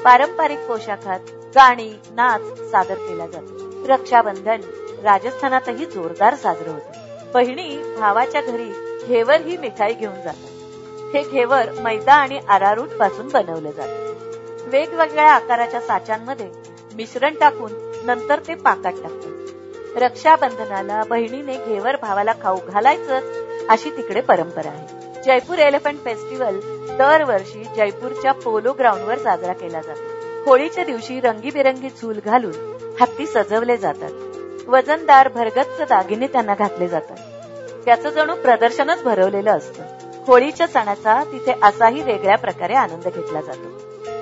पारंपरिक 0.03 0.59
पोशाखात 0.59 1.19
गाणी 1.55 1.89
नाच 2.11 2.41
सादर 2.71 2.93
केला 2.93 3.27
जातो. 3.27 3.87
रक्षाबंधन 3.87 4.61
राजस्थानातही 5.03 5.85
जोरदार 5.85 6.35
साजरं 6.35 6.71
होतं. 6.71 6.91
बहिणी 7.33 7.95
भावाच्या 7.99 8.41
घरी 8.41 8.92
घेवर 9.07 9.41
ही 9.41 9.57
मिठाई 9.57 9.93
घेऊन 9.93 10.15
जातात. 10.15 11.15
हे 11.15 11.23
घेवर 11.31 11.71
मैदा 11.81 12.13
आणि 12.13 12.39
आरारूटपासून 12.49 13.27
बनवलं 13.27 13.71
जातं. 13.71 14.13
वेगवेगळ्या 14.69 15.31
आकाराच्या 15.31 15.81
साच्यांमध्ये 15.81 16.49
मिश्रण 16.95 17.35
टाकून 17.35 17.71
नंतर 18.03 18.39
ते 18.39 18.55
पाकात 18.55 18.91
टाकतात. 18.91 19.29
रक्षाबंधनाला 19.95 21.03
बहिणीने 21.03 21.57
घेवर 21.65 21.95
भावाला 22.01 22.33
खाऊ 22.41 22.57
घालायचंच 22.67 23.23
अशी 23.69 23.89
तिकडे 23.89 24.21
परंपरा 24.21 24.69
आहे. 24.69 25.21
जयपूर 25.21 25.57
एलिफंट 25.57 26.03
फेस्टिवल 26.03 26.59
दरवर्षी 26.97 27.63
जयपूरच्या 27.75 28.31
पोलो 28.31 28.73
ग्राउंडवर 28.73 29.17
साजरा 29.17 29.53
केला 29.53 29.81
जातो. 29.81 30.01
होळीच्या 30.45 30.83
दिवशी 30.83 31.19
रंगीबेरंगी 31.19 31.89
चूल 31.89 32.19
घालून 32.25 32.77
हत्ती 33.01 33.25
सजवले 33.25 33.77
जातात. 33.77 34.11
वजनदार 34.67 35.27
भरगच्च 35.27 35.81
दागिने 35.81 36.27
त्यांना 36.27 36.55
घातले 36.55 36.87
जातात. 36.87 37.17
त्याचं 37.85 38.09
जणू 38.09 38.35
प्रदर्शनच 38.35 39.03
भरवलेलं 39.03 39.57
असतं. 39.57 39.83
होळीच्या 40.27 40.67
सणाचा 40.67 41.23
तिथे 41.31 41.53
असाही 41.63 42.01
वेगळ्या 42.01 42.37
प्रकारे 42.37 42.73
आनंद 42.73 43.03
घेतला 43.03 43.41
जातो. 43.41 43.69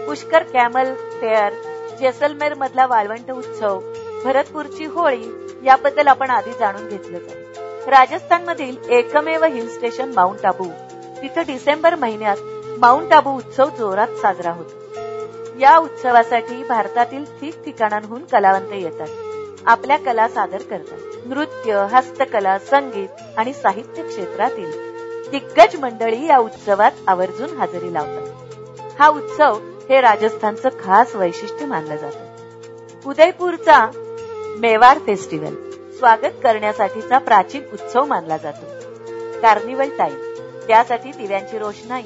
पुष्कर 0.06 0.44
कॅमल 0.44 0.94
फेअर 0.94 1.54
जैसलमेर 2.00 2.54
मधला 2.54 2.86
वाळवंट 2.86 3.32
उत्सव 3.32 3.80
भरतपूरची 4.24 4.86
होळी 4.86 5.24
याबद्दल 5.64 6.08
आपण 6.08 6.30
आधी 6.30 6.52
जाणून 6.60 6.88
घेतलंच 6.88 7.34
आहे 7.34 7.42
राजस्थान 7.90 8.44
मधील 8.44 8.78
एकमेव 8.90 9.44
हिल 9.44 9.70
स्टेशन 9.70 10.12
माउंट 10.16 10.46
आबू. 10.46 10.66
तिथं 11.22 11.42
डिसेंबर 11.48 11.96
महिन्यात 11.96 12.38
माउंट 12.80 13.14
आबू 13.14 13.32
उत्सव 13.38 13.70
जोरात 13.78 14.08
साजरा 14.08 14.52
होतो. 14.52 15.00
या 15.60 15.78
उत्सवासाठी 15.78 16.64
भारतातील 16.64 17.24
ठिकठिकाणांहून 17.26 18.26
कलावंत 18.26 18.74
येतात. 18.74 19.08
आपल्या 19.66 19.98
कला 19.98 20.28
सादर 20.28 20.62
करतात. 20.62 21.11
नृत्य 21.26 21.88
हस्तकला 21.92 22.60
संगीत 22.60 23.10
आणि 23.38 23.54
साहित्य 23.54 24.04
क्षेत्रातील 24.04 24.72
दिग्गज 25.32 25.76
मंडळी 25.76 26.26
या 26.28 26.38
उत्सवात 26.38 26.92
आवर्जून 27.08 27.50
हजेरी 27.50 27.94
लावतात. 27.94 29.00
हा 29.00 29.08
उत्सव 29.08 29.60
हे 29.90 30.02
राजस्थानचं 30.02 30.70
खास 30.84 31.16
वैशिष्ट्य 31.16 31.66
मानलं 31.66 31.96
जातं. 31.96 32.26
उदयपूरचा 33.10 33.92
मेवार 34.60 35.00
फेस्टिवल 35.00 35.56
स्वागत 35.98 36.34
करण्यासाठीचा 36.44 37.18
प्राचीन 37.18 37.64
उत्सव 37.74 38.06
मानला 38.06 38.38
जातो. 38.38 38.66
कार्निवल 39.42 39.90
टाईम 39.98 40.36
त्यासाठी 40.68 41.12
दिव्यांची 41.12 41.58
रोषणाई 41.58 42.02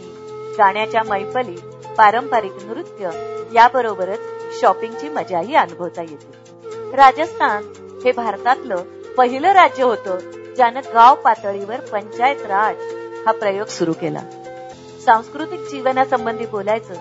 गाण्याच्या 0.57 1.03
मैफली 1.03 1.55
पारंपरिक 1.97 2.51
नृत्य 2.63 3.09
याबरोबरच 3.53 4.19
शॉपिंगची 4.61 5.09
मजाही 5.09 5.55
अनुभवता 5.55 6.01
येते. 6.01 6.33
राजस्थान 6.95 7.63
हे 8.05 8.11
भारतातलं 8.11 8.75
पहिलं 9.17 9.51
राज्य 9.51 9.83
होतं 9.83 10.17
ज्यानं 10.55 10.79
गाव 10.93 11.15
पातळीवर 11.15 11.79
पंचायत 11.79 12.41
राज 12.41 12.75
हा 13.25 13.31
प्रयोग 13.31 13.67
सुरू 13.67 13.93
केला. 13.93 14.19
सांस्कृतिक 15.05 15.59
जीवनासंबंधी 15.59 16.45
बोलायचं 16.45 16.93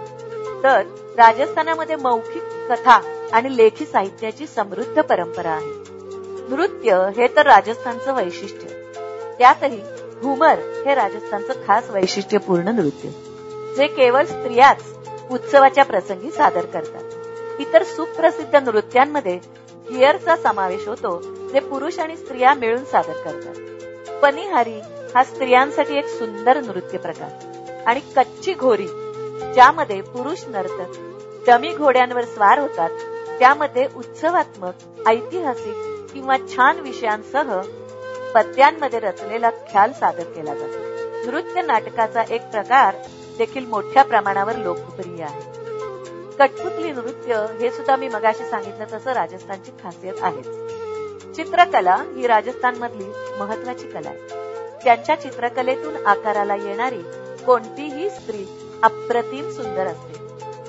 तर 0.63 0.81
राजस्थानामध्ये 1.17 1.97
मौखिक 1.97 2.43
कथा 2.43 3.01
आणि 3.33 3.57
लेखी 3.57 3.87
साहित्याची 3.87 4.47
समृद्ध 4.47 5.03
परंपरा 5.03 5.51
आहे. 5.51 5.73
नृत्य 6.49 7.09
हे 7.17 7.27
तर 7.27 7.47
राजस्थानचं 7.47 8.15
वैशिष्ट्य. 8.15 8.69
त्यातही 9.39 9.81
घुमर 10.21 10.59
हे 10.87 10.95
राजस्थानचं 10.95 11.53
खास 11.67 11.91
वैशिष्ट्यपूर्ण 11.91 12.69
नृत्य. 12.69 13.09
जे 13.77 13.87
केवळ 13.87 14.25
स्त्रियाच 14.25 14.85
उत्सवाच्या 15.31 15.85
प्रसंगी 15.85 16.31
सादर 16.31 16.65
करतात. 16.65 17.03
इतर 17.61 17.83
सुप्रसिद्ध 17.83 18.57
नृत्यांमध्ये 18.57 19.39
गिअरचा 19.91 20.37
समावेश 20.37 20.89
होतो 20.89 21.23
जे 21.55 21.61
पुरुष 21.61 21.99
आणि 21.99 22.17
स्त्रिया 22.17 22.55
मिळून 22.55 22.85
सादर 22.85 23.23
करतात. 23.25 23.55
पनिहारी 24.23 24.79
हा 25.15 25.23
स्त्रियांसाठी 25.25 25.97
एक 25.99 26.07
सुंदर 26.09 26.61
नृत्य 26.61 26.99
प्रकार 26.99 27.83
आणि 27.87 28.01
कच्ची 28.17 28.55
घोरी 28.55 28.87
ज्यामध्ये 29.55 30.01
पुरुष 30.03 30.45
नर्तक 30.49 30.99
डमी 31.47 31.73
घोड्यांवर 31.73 32.25
स्वार 32.25 32.59
होतात 32.59 32.91
त्यामध्ये 33.39 33.87
उत्सवात्मक 33.97 35.09
ऐतिहासिक 35.09 36.13
किंवा 36.13 36.37
छान 36.49 36.81
विषयांसह 36.81 37.61
पद्यांमध्ये 38.35 39.01
रचलेला 39.01 39.51
ख्याल 39.51 39.93
सादर 39.93 40.25
केला 40.25 40.55
जातो. 40.55 41.31
नृत्य 41.31 41.63
नाटकाचा 41.63 42.23
एक 42.31 42.51
प्रकार 42.51 42.95
देखील 43.39 43.67
मोठ्या 43.67 44.03
प्रमाणावर 44.03 44.57
लोकप्रिय 44.57 45.23
आहे. 45.23 45.43
कठपुतली 46.39 46.93
नृत्य 46.93 47.47
हे 47.61 47.71
सुद्धा 47.71 47.97
मी 47.97 48.09
मगाशी 48.09 48.45
सांगितलं 48.45 48.85
तसं 48.93 49.13
राजस्थानची 49.13 49.71
खासियत 49.83 50.23
आहे 50.23 50.43
चित्रकला 51.37 51.95
ही 51.95 52.27
राजस्थान 52.27 52.77
मधली 52.77 53.05
महत्वाची 53.39 53.87
कला 53.87 54.09
आहे. 54.09 54.45
त्यांच्या 54.85 55.21
चित्रकलेतून 55.21 56.07
आकाराला 56.07 56.55
येणारी 56.55 57.03
कोणतीही 57.47 58.11
स्त्री 58.11 58.47
अप्रतिम 58.83 59.51
सुंदर 59.51 59.87
असते. 59.87 60.25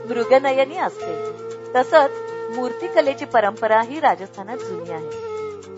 मृगनयनी 0.10 0.78
असते. 0.78 1.32
तसंच 1.76 2.10
मूर्तिकलेची 2.58 3.26
परंपरा 3.26 3.82
ही 3.82 4.00
राजस्थानात 4.00 4.58
जुनी 4.58 4.92
आहे. 4.92 5.10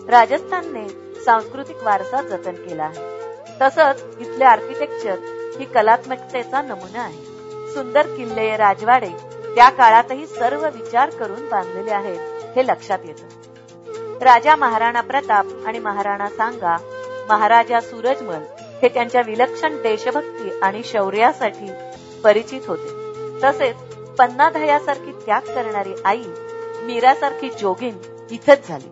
राजस्थानने 0.08 0.88
सांस्कृतिक 1.24 1.76
वारसा 1.82 2.22
जतन 2.22 2.52
केला 2.52 2.84
आहे. 2.84 3.18
तसंच 3.60 4.04
इथले 4.20 4.44
आर्किटेक्चर 4.44 5.14
ही 5.58 5.64
कलात्मकतेचा 5.64 6.62
नमुना 6.62 7.00
आहे. 7.00 7.24
सुंदर 7.74 8.06
किल्ले 8.06 8.56
राजवाडे 8.56 9.10
त्या 9.54 9.68
काळातही 9.68 10.26
सर्व 10.26 10.66
विचार 10.66 11.10
करून 11.10 11.48
बांधलेले 11.48 11.90
आहेत 11.90 12.18
हे 12.56 12.66
लक्षात 12.66 12.98
येतं. 13.04 13.47
राजा 14.22 14.54
महाराणा 14.56 15.00
प्रताप 15.00 15.46
आणि 15.66 15.78
महाराणा 15.78 16.28
सांगा 16.28 16.76
महाराजा 17.28 17.80
सूरजमल 17.80 18.42
हे 18.82 18.88
त्यांच्या 18.88 19.20
विलक्षण 19.26 19.76
देशभक्ती 19.82 20.50
आणि 20.62 20.82
शौर्यासाठी 20.84 21.70
परिचित 22.24 22.60
होते. 22.68 22.88
तसेच 23.42 23.76
पन्नाधयासारखी 24.18 25.12
त्याग 25.26 25.40
करणारी 25.40 25.94
आई 26.04 26.24
मीरासारखी 26.86 27.50
जोगीन 27.50 27.98
इथंच 28.30 28.68
झाली. 28.68 28.88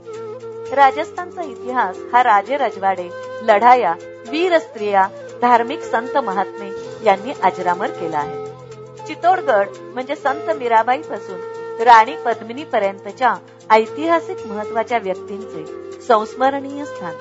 राजस्थानचा 0.75 1.42
इतिहास 1.42 1.99
हा 2.12 2.23
राजे 2.23 2.56
रजवाडे 2.56 3.09
लढाया 3.42 3.95
वीर 4.28 4.59
स्त्रिया 4.59 5.06
धार्मिक 5.42 5.83
संत 5.83 6.16
महात्मे 6.18 6.71
यांनी 7.04 7.33
अजरामर 7.42 7.90
केला 7.90 8.18
आहे. 8.18 8.45
चित्तोडगड 9.06 9.68
म्हणजे 9.95 10.16
संत 10.16 10.50
मीराबाई 10.50 11.02
पासून 11.02 11.83
राणी 11.83 12.16
पद्मिनी 12.16 12.64
पर्यंतच्या 12.64 13.35
ऐतिहासिक 13.70 14.46
महत्त्वाच्या 14.46 14.99
व्यक्तींचे 14.99 16.00
संस्मरणीय 16.00 16.85
स्थान. 16.85 17.14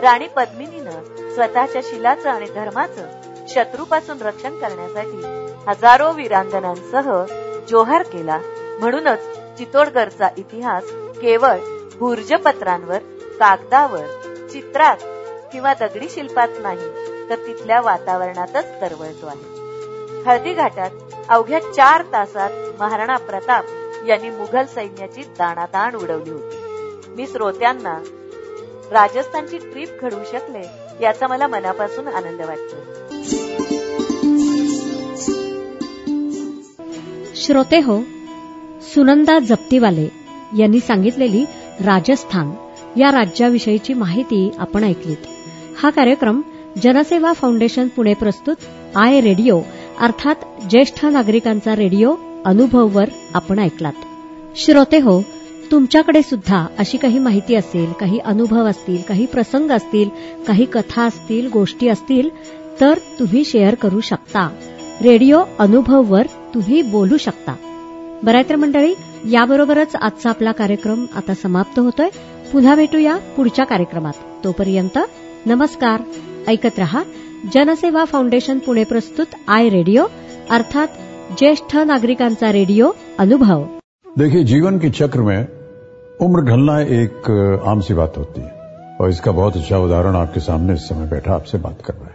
राणी 0.00 0.28
पद्मिनीनं 0.28 1.30
स्वतःच्या 1.34 1.82
शिलाचं 1.84 2.30
आणि 2.30 2.46
धर्माचं 2.54 3.06
शत्रूपासून 3.48 4.22
रक्षण 4.22 4.58
करण्यासाठी 4.58 5.22
हजारो 5.66 6.12
वीरांगणांसह 6.12 7.24
जोहार 7.68 8.02
केला. 8.02 8.38
म्हणूनच 8.80 9.18
चितोडगडचा 9.58 10.28
इतिहास 10.36 10.84
केवळ 11.20 11.58
भूर्जपत्रांवर 11.98 12.98
कागदावर 13.38 14.06
चित्रात 14.52 14.96
किंवा 15.52 15.74
दगडी 15.74 16.08
शिल्पात 16.10 16.48
नाही 16.58 16.88
तर 17.30 17.36
तिथल्या 17.46 17.80
वातावरणातच 17.80 18.66
दरवळतो 18.80 19.26
आहे. 19.26 20.20
हळदी 20.22 20.52
घाटात 20.52 20.90
अवघ्या 21.28 21.60
चार 21.72 22.02
तासात 22.02 22.50
महाराणा 22.80 23.16
प्रताप 23.16 23.64
यांनी 24.08 24.30
मुघल 24.30 24.64
सैन्याची 24.64 25.22
दाणादाण 25.38 25.94
उडवली 25.94 26.30
होती. 26.30 26.56
मी 27.16 27.26
श्रोत्यांना 27.26 27.98
राजस्थानची 28.92 29.58
ट्रीप 29.58 29.88
घडवू 30.02 30.24
शकले 30.32 30.62
याचा 31.00 31.26
मला 31.26 31.46
मनापासून 31.46 32.08
आनंद 32.08 32.40
वाटतो. 32.40 32.76
श्रोते 37.36 37.80
हो 37.80 38.00
सुनंदा 38.94 39.38
जप्तीवाले 39.38 40.08
यांनी 40.58 40.80
सांगितलेली 40.80 41.44
राजस्थान 41.84 42.52
या 42.96 43.10
राज्याविषयीची 43.12 43.94
माहिती 43.94 44.50
आपण 44.58 44.84
ऐकलीत. 44.84 45.26
हा 45.82 45.90
कार्यक्रम 45.90 46.40
जनसेवा 46.82 47.32
फाउंडेशन 47.32 47.88
पुणे 47.88 48.14
प्रस्तुत 48.14 48.56
आय 48.96 49.20
रेडिओ 49.20 49.60
अर्थात 50.00 50.34
ज्येष्ठ 50.70 51.04
नागरिकांचा 51.04 51.76
रेडिओ 51.76 52.14
अनुभववर 52.44 53.04
आपण 53.36 53.58
ऐकलात. 53.58 53.92
श्रोते 54.56 54.98
हो 54.98 55.22
तुमच्याकडे 55.70 56.22
सुद्धा 56.22 56.66
अशी 56.78 56.98
काही 56.98 57.18
माहिती 57.18 57.54
असेल 57.54 57.92
काही 57.92 58.18
अनुभव 58.18 58.66
असतील 58.66 59.02
काही 59.08 59.26
प्रसंग 59.26 59.70
असतील 59.70 60.10
काही 60.46 60.64
कथा 60.64 61.02
असतील 61.02 61.48
गोष्टी 61.52 61.88
असतील 61.88 62.28
तर 62.80 62.98
तुम्ही 63.18 63.44
शेअर 63.44 63.74
करू 63.74 64.00
शकता. 64.00 64.48
रेडिओ 65.02 65.42
अनुभववर 65.58 66.26
तुम्ही 66.54 66.82
बोलू 66.82 67.16
शकता. 67.16 67.54
बरायतर 68.22 68.56
मंडळी 68.56 68.94
याबरोबरच 69.32 69.96
आजचा 69.96 70.30
आपला 70.30 70.52
कार्यक्रम 70.52 71.06
आता 71.16 71.34
समाप्त 71.34 71.78
होतोय. 71.78 72.08
पुन्हा 72.52 72.74
भेटूया 72.74 73.16
पुढच्या 73.16 73.64
कार्यक्रमात. 73.64 74.44
तोपर्यंत 74.44 74.98
नमस्कार. 75.46 76.02
ऐकत 76.48 76.78
रहा. 76.78 77.02
जनसेवा 77.54 78.04
फाउंडेशन 78.04 78.58
पुणे 78.58 78.84
प्रस्तुत 78.84 79.26
आय 79.48 79.68
रेडिओ 79.68 80.04
अर्थात 80.50 80.86
ज्येष्ठ 81.34 81.76
नागरिकांचा 81.76 82.50
रेडिओ 82.50 82.92
अनुभव. 83.18 83.68
देखिए, 84.18 84.44
जीवन 84.44 84.78
के 84.78 84.90
चक्र 84.90 85.20
में 85.20 85.48
उम्र 86.22 86.40
ढलना 86.40 86.80
एक 86.80 87.62
आम 87.66 87.80
सी 87.80 87.94
बात 87.94 88.18
होती 88.18 88.40
है। 88.40 88.54
और 89.00 89.08
इसका 89.08 89.32
बहुत 89.32 89.56
अच्छा 89.56 89.78
उदाहरण 89.78 90.16
आपके 90.16 90.40
सामने 90.40 90.74
इस 90.74 90.88
समय 90.88 91.06
बैठा 91.06 91.34
आपसे 91.34 91.58
बात 91.58 91.82
कर 91.84 91.94
रहा 91.94 92.06
है। 92.06 92.14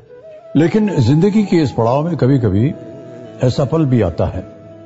लेकिन 0.56 0.95
ज़िंदगी 1.00 1.43
के 1.43 1.58
इस 1.58 1.71
पड़ाव 1.71 2.06
में 2.08 2.17
कभी 2.17 2.39
कभी 2.39 2.74
ऐसा 3.43 3.65
पल 3.65 3.86
भी 3.86 4.02
आता 4.02 4.26
है, 4.26 4.45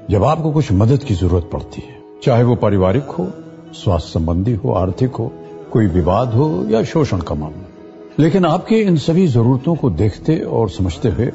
जब 0.10 0.24
आपको 0.24 0.52
कुछ 0.52 0.72
मदद 0.72 1.04
की 1.04 1.14
ज़रूरत 1.14 1.50
पड़ती 1.54 1.82
है। 1.82 2.00
चाहे 2.24 2.44
वो 2.44 2.56
पारिवारिक 2.56 3.04
हो, 3.04 3.32
स्वास्थ्य 3.74 4.20
संबंधी 4.20 4.54
हो, 4.54 4.72
आर्थिक 4.72 5.16
हो, 5.16 5.32
कोई 5.72 5.88
विवाद 5.88 6.34
हो 6.34 6.66
या 6.70 6.84
शोषण 6.84 7.20
का 7.20 7.36
मामला। 7.36 7.70
लेकिन 8.20 8.46
आपके 8.46 8.76
इन 8.76 8.98
सभी 8.98 9.28
जरूरतों 9.28 9.76
को 9.76 9.90
देखते 9.90 10.40
और 10.40 10.70
समझते 10.70 11.10
हुए 11.10 11.32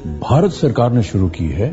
भारत 0.00 0.52
सरकार 0.52 0.92
ने 0.92 1.02
शुरू 1.02 1.28
की 1.28 1.46
है 1.46 1.68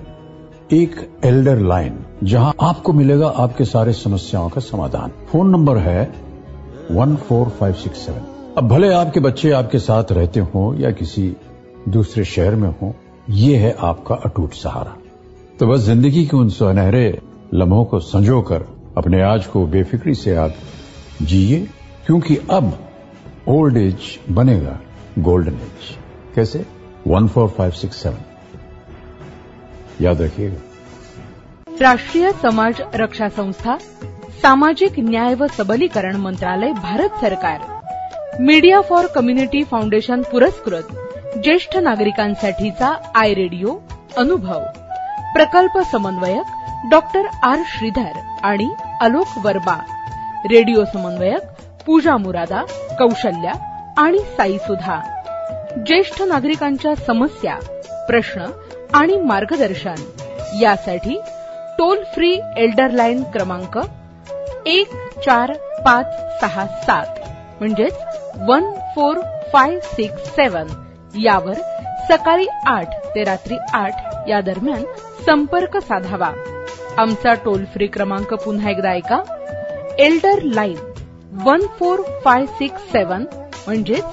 एक 0.74 0.96
एल्डर 1.26 1.60
लाइन, 1.60 1.94
जहाँ 2.24 2.54
आपको 2.62 2.94
मिलेगा 2.94 3.28
आपके 3.28 3.66
सारे 3.66 3.94
समस्याओं 3.94 4.50
का 4.50 4.62
समाधान। 4.62 5.12
फ़ोन 5.32 5.50
नंबर 5.50 5.78
है 5.78 6.04
one 6.92 7.16
four 7.18 7.50
five 7.50 7.74
six 7.74 8.06
seven. 8.06 8.54
अब 8.58 8.68
भले 8.68 8.92
आपके 8.94 9.20
बच्चे 9.20 9.52
आपके 9.52 9.80
साथ 9.80 10.12
रहते 10.12 10.40
हो 10.40 10.74
या 10.80 10.92
किसी 10.92 11.36
दूसरे 11.90 12.24
शहर 12.26 12.56
में 12.56 12.70
हो, 12.70 12.94
ये 13.30 13.58
है 13.58 13.76
आपका 13.82 14.16
अटूट 14.16 14.54
सहारा। 14.54 14.98
तो 15.60 15.68
बस 15.68 15.80
ज़िंदगी 15.80 16.26
के 16.26 16.38
उन 16.38 16.50
सुनहरे 16.50 17.20
लम्हों 17.54 17.84
को 17.86 18.00
संजोकर 18.00 18.68
अपने 18.98 19.22
आज 19.24 19.46
को 19.48 19.66
बेफिक्री 19.68 20.13
से 20.16 20.36
आप 20.36 20.56
जिए, 21.22 21.68
क्योंकि 22.06 22.38
अब 22.52 22.78
ओल्ड 23.48 23.78
एज 23.78 24.18
बनेगा 24.32 24.80
गोल्डन 25.20 25.54
एज। 25.54 25.96
कैसे? 26.36 26.66
वन 27.08 27.28
फोर 27.28 27.72
सिक्स 27.72 28.02
सेवन 28.04 28.24
याद 30.02 30.22
रखिए 30.22 30.50
राष्ट्रीय 31.82 32.32
समाज 32.32 32.82
रक्षा 32.96 33.28
संस्था 33.30 33.78
सामाजिक 34.41 35.00
न्याय 35.00 35.34
व 35.34 35.48
सबलीकरण 35.48 36.15
मंत्रालय 36.15 36.72
भारत 36.74 37.10
सरकार. 37.22 37.60
मीडिया 38.39 38.82
फॉर 38.82 39.06
कम्युनिटी 39.06 39.63
फाउंडेशन 39.63 40.22
पुरस्कृत 40.22 40.88
ज्येष्ठ 41.43 41.78
नागरिकांसाठीचा 41.78 42.93
आय 43.15 43.34
रेडिओ 43.34 43.76
अनुभव. 44.17 44.60
प्रकल्प 45.34 45.78
समन्वयक 45.91 46.89
डॉक्टर 46.91 47.26
आर 47.43 47.58
श्रीधर 47.67 48.20
आणि 48.43 48.70
आलोक 49.02 49.46
वर्बा 49.46 49.78
रेडिओ 50.52 50.84
समन्वयक 50.86 51.43
पूजा 51.86 52.17
मुरादा 52.17 52.62
कौशल्या 53.00 53.54
आणि 53.98 54.20
साई 54.20 54.58
सुधा. 54.58 55.16
ज्येष्ठ 55.86 56.22
नागरिकांच्या 56.22 56.94
समस्या 56.96 57.56
प्रश्न 58.08 58.46
आणि 58.94 59.16
मार्गदर्शन. 59.22 59.96
यासाठी 60.62 61.20
टोल 61.78 62.04
फ्री 62.13 62.40
एल्डर 62.58 62.92
लाईन 62.92 63.24
क्रमांक 63.24 63.78
एक 64.66 64.90
चार 65.26 65.52
पाच 65.86 66.06
सहा 66.42 66.66
सात 66.68 67.20
म्हणजेच 67.60 67.94
one 68.48 68.72
four 68.96 69.18
five 69.54 69.80
six 69.80 70.30
seven 70.30 70.68
यावर 71.20 71.54
सकाळी 72.10 72.48
आठ 72.68 72.96
ते 73.16 73.24
रात्री 73.24 73.56
आठ 73.74 74.30
या 74.30 74.42
दरम्यान 74.42 74.84
संपर्क 75.26 75.78
साधावा. 75.78 76.32
आमचा 76.98 77.34
टोल 77.34 77.66
फ्री 77.66 77.88
क्रमांक 77.88 78.34
पुन्हा 78.34 78.70
एकदा 78.70 78.90
ऐका. 78.90 79.22
Elder 80.00 80.42
line 80.44 80.78
one 81.46 81.62
four 81.80 82.00
five 82.26 82.46
six 82.46 82.92
seven 82.92 83.26
म्हणजेच 83.68 84.06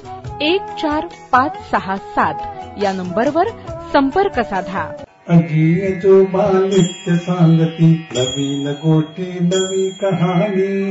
एक 0.42 0.60
चार 0.62 1.08
पाच 1.32 1.56
सहा 1.70 1.96
सात 1.96 2.34
या 2.82 2.92
नंबरवर 2.92 3.48
संपर्क 3.70 4.40
साधा. 4.40 5.04
अजी 5.28 5.96
जो 6.00 6.26
नित्य 6.66 7.16
सांगती, 7.16 8.08
नवीन 8.16 8.72
गोष्टी 8.72 9.40
नवी 9.40 9.90
कहाणी. 9.90 10.86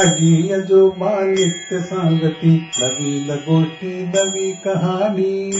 आजी 0.00 0.52
आजोबा 0.52 1.10
नित्य 1.20 1.80
सांगती, 1.80 2.70
नवीन 2.80 3.30
गोष्टी 3.30 4.02
नवी 4.02 4.52
कहाणी. 4.52 5.50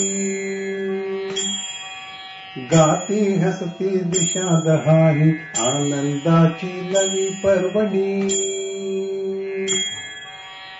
गाती 2.72 3.40
हसती 3.40 3.98
दिशा 3.98 4.60
दहानी 4.60 5.30
आनंदाची 5.58 6.80
नवी 6.80 7.30
पर्वणी 7.30 8.45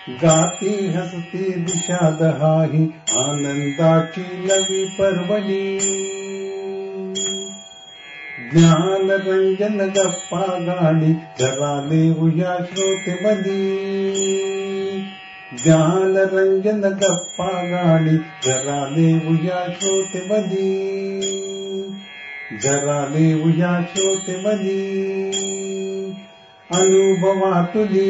गाति 0.09 0.92
हसति 0.97 1.38
दिशादहा 1.38 2.51
आनन्दा 3.23 3.95
पर्वरा 4.99 5.59
उजा 12.11 12.59
श्रोते 12.64 13.16
ज्ञानरंजन 15.64 16.83
गप्पागाणि 16.83 18.19
जराले 18.45 19.12
उजा 19.27 19.69
श्रोतेदि 19.69 20.69
जरा 22.62 23.03
उजा 23.45 23.83
श्रोतेदि 23.83 24.79
अनुभवातुली 26.75 28.07